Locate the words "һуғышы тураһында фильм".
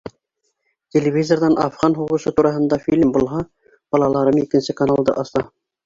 2.01-3.15